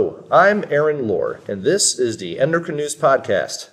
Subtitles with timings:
[0.00, 3.68] I'm Aaron Lohr, and this is the Endocrine News Podcast.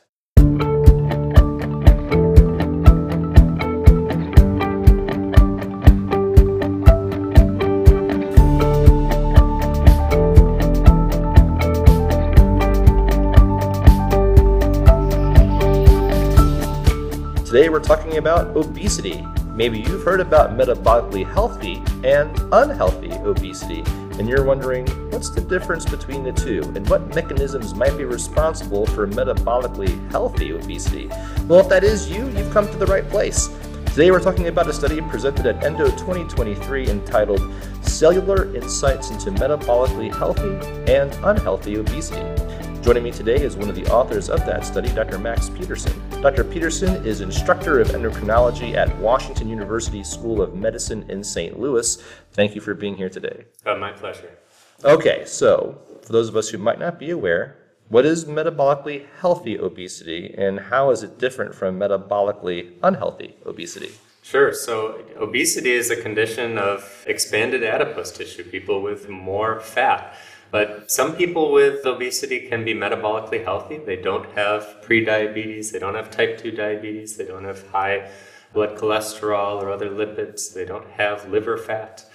[17.45, 19.25] Today we're talking about obesity.
[19.53, 23.83] Maybe you've heard about metabolically healthy and unhealthy obesity,
[24.19, 28.85] and you're wondering what's the difference between the two and what mechanisms might be responsible
[28.87, 31.07] for metabolically healthy obesity.
[31.47, 33.49] Well, if that is you, you've come to the right place.
[33.87, 37.41] Today we're talking about a study presented at ENDO 2023 entitled
[37.81, 42.46] Cellular Insights into Metabolically Healthy and Unhealthy Obesity.
[42.81, 45.19] Joining me today is one of the authors of that study, Dr.
[45.19, 45.93] Max Petersen.
[46.21, 46.43] Dr.
[46.43, 51.59] Petersen is instructor of endocrinology at Washington University School of Medicine in St.
[51.59, 52.01] Louis.
[52.31, 53.45] Thank you for being here today.
[53.65, 54.37] Oh, my pleasure.
[54.85, 57.57] Okay, so for those of us who might not be aware,
[57.89, 63.91] what is metabolically healthy obesity and how is it different from metabolically unhealthy obesity?
[64.23, 64.53] Sure.
[64.53, 70.17] So, obesity is a condition of expanded adipose tissue, people with more fat.
[70.49, 73.77] But some people with obesity can be metabolically healthy.
[73.77, 78.09] They don't have prediabetes, they don't have type 2 diabetes, they don't have high
[78.53, 82.05] blood cholesterol or other lipids, they don't have liver fat.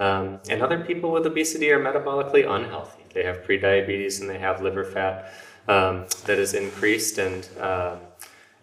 [0.00, 3.04] Um, and other people with obesity are metabolically unhealthy.
[3.12, 5.32] They have prediabetes and they have liver fat
[5.68, 7.96] um, that is increased and uh,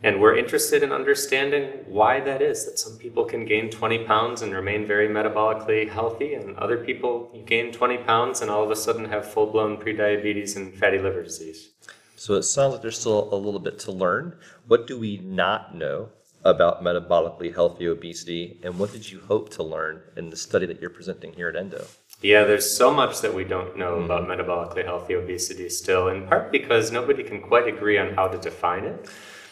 [0.02, 4.41] and we're interested in understanding why that is, that some people can gain 20 pounds
[4.41, 8.75] and remain very metabolically healthy, and other people gain 20 pounds and all of a
[8.75, 11.69] sudden have full blown prediabetes and fatty liver disease.
[12.16, 14.38] So it sounds like there's still a little bit to learn.
[14.67, 16.09] What do we not know
[16.45, 20.80] about metabolically healthy obesity, and what did you hope to learn in the study that
[20.80, 21.86] you're presenting here at Endo?
[22.22, 24.06] Yeah, there's so much that we don't know mm-hmm.
[24.06, 28.38] about metabolically healthy obesity still, in part because nobody can quite agree on how to
[28.38, 29.09] define it.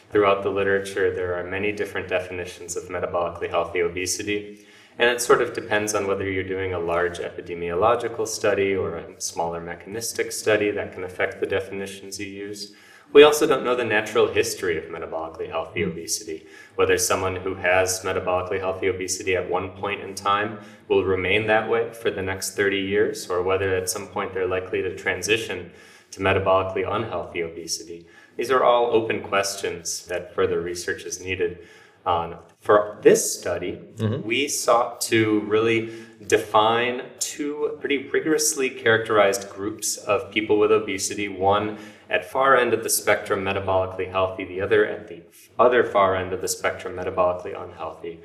[0.10, 4.66] Throughout the literature, there are many different definitions of metabolically healthy obesity,
[4.98, 9.22] and it sort of depends on whether you're doing a large epidemiological study or a
[9.22, 12.74] smaller mechanistic study that can affect the definitions you use.
[13.14, 16.46] We also don't know the natural history of metabolically healthy obesity,
[16.76, 21.70] whether someone who has metabolically healthy obesity at one point in time will remain that
[21.70, 25.72] way for the next 30 years, or whether at some point they're likely to transition
[26.12, 28.06] to metabolically unhealthy obesity.
[28.36, 31.60] These are all open questions that further research is needed
[32.06, 32.38] on.
[32.60, 34.26] For this study, mm-hmm.
[34.26, 35.92] we sought to really
[36.26, 41.78] define two pretty rigorously characterized groups of people with obesity, one
[42.10, 45.22] at far end of the spectrum metabolically healthy, the other at the
[45.60, 48.20] other far end of the spectrum metabolically unhealthy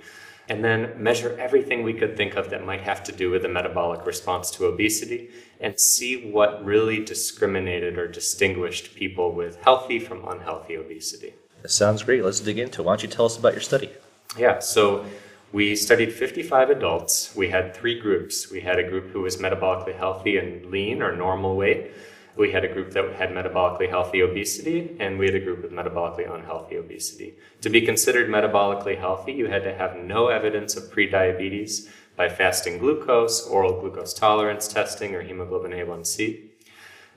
[0.48, 3.48] and then measure everything we could think of that might have to do with the
[3.48, 10.26] metabolic response to obesity and see what really discriminated or distinguished people with healthy from
[10.28, 11.32] unhealthy obesity.
[11.62, 12.24] That sounds great.
[12.24, 12.84] Let's dig into it.
[12.84, 13.90] Why don't you tell us about your study?
[14.36, 15.06] Yeah, so
[15.52, 17.36] we studied 55 adults.
[17.36, 18.50] We had three groups.
[18.50, 21.92] We had a group who was metabolically healthy and lean or normal weight
[22.36, 25.72] we had a group that had metabolically healthy obesity, and we had a group with
[25.72, 27.34] metabolically unhealthy obesity.
[27.60, 32.78] To be considered metabolically healthy, you had to have no evidence of prediabetes by fasting
[32.78, 36.48] glucose, oral glucose tolerance testing, or hemoglobin A1C,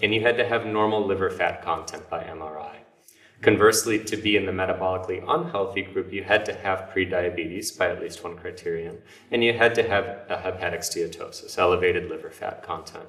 [0.01, 2.77] and you had to have normal liver fat content by MRI.
[3.41, 8.01] Conversely, to be in the metabolically unhealthy group, you had to have prediabetes by at
[8.01, 8.97] least one criterion,
[9.29, 13.05] and you had to have a hepatic steatosis, elevated liver fat content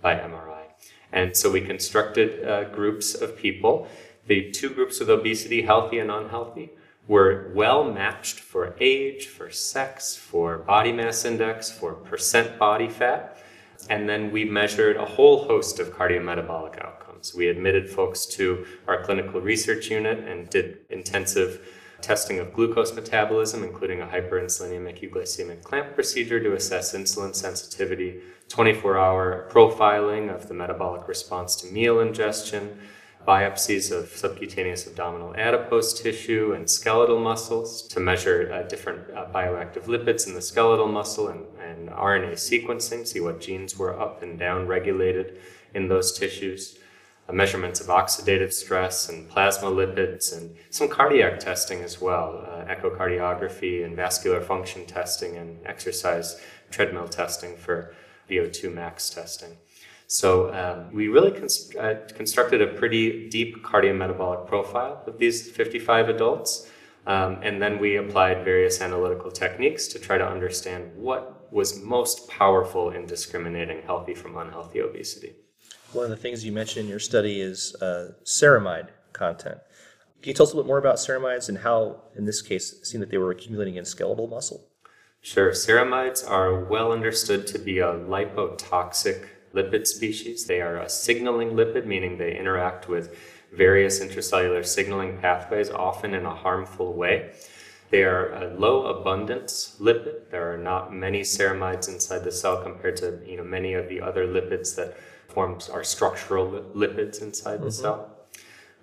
[0.00, 0.69] by MRI.
[1.12, 3.88] And so we constructed uh, groups of people.
[4.26, 6.70] The two groups with obesity, healthy and unhealthy,
[7.08, 13.36] were well matched for age, for sex, for body mass index, for percent body fat.
[13.88, 17.34] And then we measured a whole host of cardiometabolic outcomes.
[17.34, 21.66] We admitted folks to our clinical research unit and did intensive
[22.00, 28.20] testing of glucose metabolism, including a hyperinsulinemic euglycemic clamp procedure to assess insulin sensitivity,
[28.50, 32.78] 24 hour profiling of the metabolic response to meal ingestion,
[33.26, 39.84] biopsies of subcutaneous abdominal adipose tissue and skeletal muscles to measure uh, different uh, bioactive
[39.84, 44.38] lipids in the skeletal muscle and, and RNA sequencing, see what genes were up and
[44.38, 45.38] down regulated
[45.74, 46.78] in those tissues
[47.32, 53.84] measurements of oxidative stress and plasma lipids, and some cardiac testing as well uh, echocardiography
[53.84, 57.94] and vascular function testing, and exercise treadmill testing for
[58.30, 59.56] VO2 max testing.
[60.06, 66.08] So um, we really const- uh, constructed a pretty deep cardiometabolic profile of these 55
[66.08, 66.68] adults.
[67.06, 72.28] Um, and then we applied various analytical techniques to try to understand what was most
[72.28, 75.34] powerful in discriminating healthy from unhealthy obesity.
[75.92, 79.58] One of the things you mentioned in your study is uh, ceramide content.
[80.22, 82.72] Can you tell us a little bit more about ceramides and how, in this case,
[82.72, 84.69] it seemed that they were accumulating in skeletal muscle?
[85.22, 85.50] Sure.
[85.50, 90.46] Ceramides are well understood to be a lipotoxic lipid species.
[90.46, 93.16] They are a signaling lipid, meaning they interact with
[93.52, 97.32] various intracellular signaling pathways, often in a harmful way.
[97.90, 100.30] They are a low abundance lipid.
[100.30, 104.00] There are not many ceramides inside the cell compared to you know many of the
[104.00, 104.96] other lipids that
[105.28, 107.64] forms our structural lipids inside mm-hmm.
[107.64, 108.16] the cell.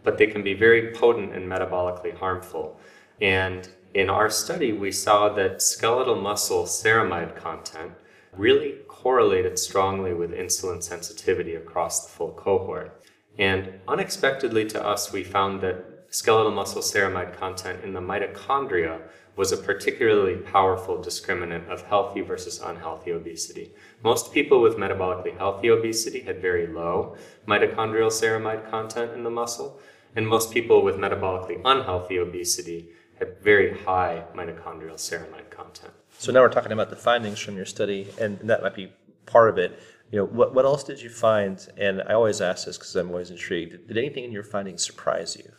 [0.04, 2.80] But they can be very potent and metabolically harmful.
[3.22, 7.94] And in our study, we saw that skeletal muscle ceramide content
[8.36, 13.01] really correlated strongly with insulin sensitivity across the full cohort.
[13.38, 19.01] And unexpectedly to us, we found that skeletal muscle ceramide content in the mitochondria
[19.36, 23.72] was a particularly powerful discriminant of healthy versus unhealthy obesity.
[24.04, 27.16] Most people with metabolically healthy obesity had very low
[27.48, 29.80] mitochondrial ceramide content in the muscle,
[30.16, 32.89] and most people with metabolically unhealthy obesity
[33.19, 35.94] had very high mitochondrial ceramide content.
[36.18, 38.92] So now we're talking about the findings from your study, and that might be
[39.25, 39.80] part of it.
[40.12, 41.66] You know, what, what else did you find?
[41.78, 43.88] And I always ask this because I'm always intrigued.
[43.88, 45.52] Did anything in your findings surprise you?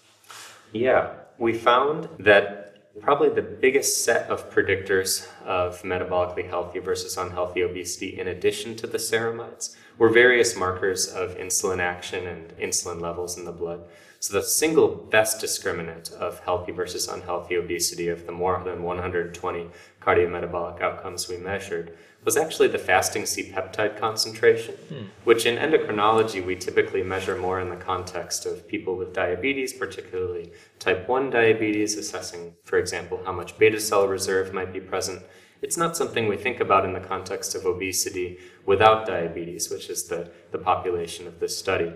[0.72, 7.62] Yeah, we found that probably the biggest set of predictors of metabolically healthy versus unhealthy
[7.62, 13.36] obesity, in addition to the ceramides, were various markers of insulin action and insulin levels
[13.36, 13.80] in the blood.
[14.20, 19.70] So the single best discriminant of healthy versus unhealthy obesity of the more than 120
[20.02, 25.04] cardiometabolic outcomes we measured was actually the fasting C-peptide concentration, hmm.
[25.24, 30.52] which in endocrinology we typically measure more in the context of people with diabetes, particularly
[30.78, 35.22] type 1 diabetes, assessing, for example, how much beta cell reserve might be present.
[35.62, 40.04] It's not something we think about in the context of obesity without diabetes, which is
[40.04, 41.92] the, the population of this study.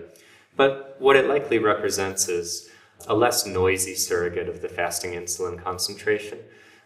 [0.55, 2.69] But what it likely represents is
[3.07, 6.39] a less noisy surrogate of the fasting insulin concentration.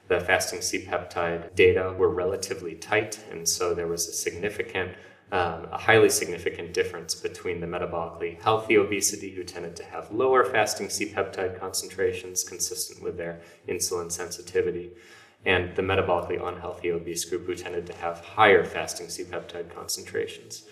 [0.08, 4.94] The fasting C peptide data were relatively tight, and so there was a significant,
[5.34, 10.46] um, a highly significant difference between the metabolically healthy obesity who tended to have lower
[10.46, 14.92] fasting C peptide concentrations consistent with their insulin sensitivity,
[15.46, 20.64] and the metabolically unhealthy obese group who tended to have higher fasting C peptide concentrations.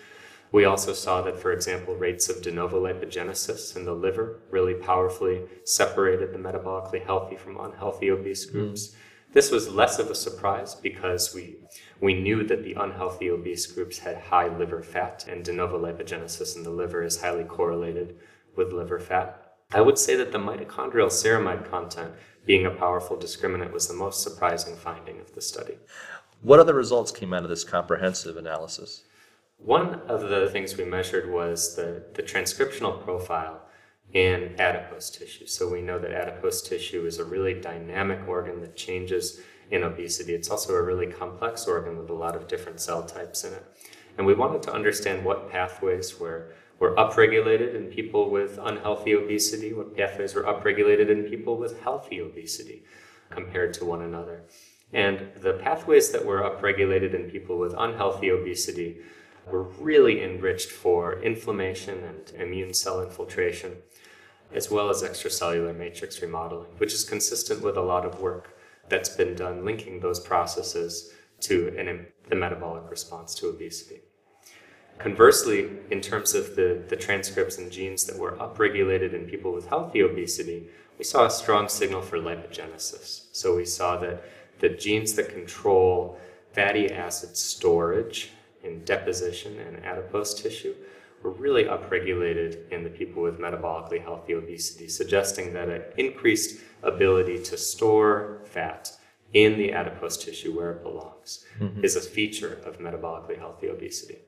[0.50, 4.74] We also saw that, for example, rates of de novo lipogenesis in the liver really
[4.74, 8.88] powerfully separated the metabolically healthy from unhealthy obese groups.
[8.88, 8.94] Mm.
[9.36, 11.56] This was less of a surprise because we,
[12.00, 16.56] we knew that the unhealthy obese groups had high liver fat, and de novo lipogenesis
[16.56, 18.18] in the liver is highly correlated
[18.56, 19.58] with liver fat.
[19.74, 22.14] I would say that the mitochondrial ceramide content
[22.46, 25.76] being a powerful discriminant was the most surprising finding of the study.
[26.40, 29.04] What other results came out of this comprehensive analysis?
[29.58, 33.65] One of the things we measured was the, the transcriptional profile
[34.12, 35.46] in adipose tissue.
[35.46, 40.34] So we know that adipose tissue is a really dynamic organ that changes in obesity.
[40.34, 43.64] It's also a really complex organ with a lot of different cell types in it.
[44.16, 49.72] And we wanted to understand what pathways were, were upregulated in people with unhealthy obesity,
[49.72, 52.84] what pathways were upregulated in people with healthy obesity
[53.30, 54.44] compared to one another.
[54.92, 58.98] And the pathways that were upregulated in people with unhealthy obesity
[59.50, 63.76] were really enriched for inflammation and immune cell infiltration,
[64.52, 68.56] as well as extracellular matrix remodeling, which is consistent with a lot of work
[68.88, 74.00] that's been done linking those processes to an, the metabolic response to obesity.
[74.98, 79.68] Conversely, in terms of the, the transcripts and genes that were upregulated in people with
[79.68, 83.26] healthy obesity, we saw a strong signal for lipogenesis.
[83.32, 84.24] So we saw that
[84.58, 86.18] the genes that control
[86.52, 88.30] fatty acid storage
[88.64, 90.74] in deposition and adipose tissue
[91.22, 97.42] were really upregulated in the people with metabolically healthy obesity, suggesting that an increased ability
[97.42, 98.92] to store fat
[99.32, 101.84] in the adipose tissue where it belongs mm-hmm.
[101.84, 104.18] is a feature of metabolically healthy obesity.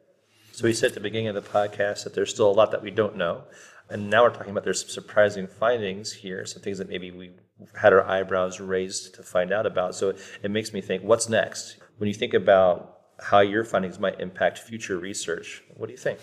[0.52, 2.82] So we said at the beginning of the podcast that there's still a lot that
[2.82, 3.44] we don't know.
[3.90, 7.30] And now we're talking about there's some surprising findings here, some things that maybe we
[7.74, 9.94] had our eyebrows raised to find out about.
[9.94, 11.76] So it makes me think, what's next?
[11.98, 15.62] When you think about how your findings might impact future research.
[15.76, 16.20] What do you think?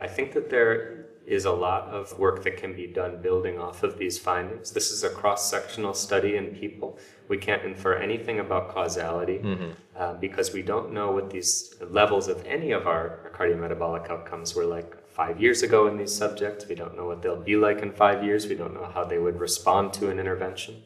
[0.00, 3.82] I think that there is a lot of work that can be done building off
[3.82, 4.70] of these findings.
[4.70, 6.98] This is a cross sectional study in people.
[7.28, 9.70] We can't infer anything about causality mm-hmm.
[9.94, 14.54] uh, because we don't know what these levels of any of our, our cardiometabolic outcomes
[14.54, 16.66] were like five years ago in these subjects.
[16.66, 18.46] We don't know what they'll be like in five years.
[18.46, 20.82] We don't know how they would respond to an intervention.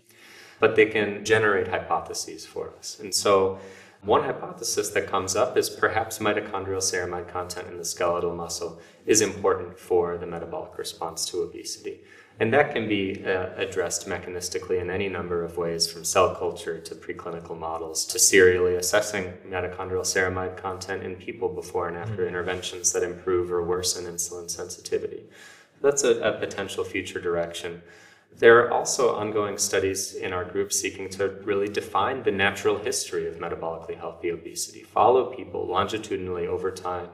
[0.59, 2.99] But they can generate hypotheses for us.
[2.99, 3.59] And so
[4.05, 9.21] One hypothesis that comes up is perhaps mitochondrial ceramide content in the skeletal muscle is
[9.21, 12.01] important for the metabolic response to obesity.
[12.41, 16.81] And that can be uh, addressed mechanistically in any number of ways, from cell culture
[16.81, 22.29] to preclinical models to serially assessing mitochondrial ceramide content in people before and after mm-hmm.
[22.29, 25.23] interventions that improve or worsen insulin sensitivity.
[25.81, 27.83] That's a, a potential future direction.
[28.39, 33.29] There are also ongoing studies in our group seeking to really define the natural history
[33.29, 37.09] of metabolically healthy obesity, follow people longitudinally over time,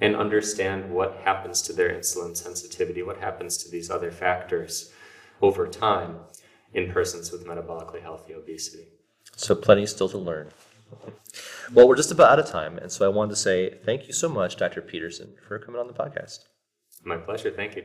[0.00, 4.92] and understand what happens to their insulin sensitivity, what happens to these other factors
[5.40, 6.18] over time
[6.74, 8.88] in persons with metabolically healthy obesity.
[9.36, 10.50] So, plenty still to learn.
[11.72, 14.12] Well, we're just about out of time, and so I wanted to say thank you
[14.12, 14.80] so much, Dr.
[14.80, 16.46] Petersen, for coming on the podcast.
[17.04, 17.50] My pleasure.
[17.50, 17.84] Thank you.